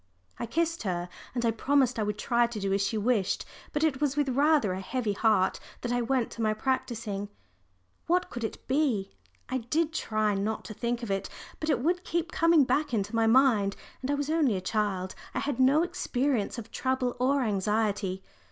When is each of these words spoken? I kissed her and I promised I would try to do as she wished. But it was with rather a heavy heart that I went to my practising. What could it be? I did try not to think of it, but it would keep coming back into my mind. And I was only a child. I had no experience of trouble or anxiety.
I 0.39 0.47
kissed 0.47 0.81
her 0.81 1.09
and 1.35 1.45
I 1.45 1.51
promised 1.51 1.99
I 1.99 2.03
would 2.03 2.17
try 2.17 2.47
to 2.47 2.59
do 2.59 2.73
as 2.73 2.81
she 2.81 2.97
wished. 2.97 3.45
But 3.71 3.83
it 3.83 4.01
was 4.01 4.17
with 4.17 4.29
rather 4.29 4.73
a 4.73 4.81
heavy 4.81 5.13
heart 5.13 5.59
that 5.81 5.91
I 5.91 6.01
went 6.01 6.31
to 6.31 6.41
my 6.41 6.55
practising. 6.55 7.29
What 8.07 8.31
could 8.31 8.43
it 8.43 8.67
be? 8.67 9.11
I 9.47 9.59
did 9.59 9.93
try 9.93 10.33
not 10.33 10.65
to 10.65 10.73
think 10.73 11.03
of 11.03 11.11
it, 11.11 11.29
but 11.59 11.69
it 11.69 11.81
would 11.81 12.03
keep 12.03 12.31
coming 12.31 12.63
back 12.63 12.95
into 12.95 13.15
my 13.15 13.27
mind. 13.27 13.75
And 14.01 14.09
I 14.09 14.15
was 14.15 14.31
only 14.31 14.55
a 14.55 14.59
child. 14.59 15.13
I 15.35 15.39
had 15.39 15.59
no 15.59 15.83
experience 15.83 16.57
of 16.57 16.71
trouble 16.71 17.15
or 17.19 17.43
anxiety. 17.43 18.23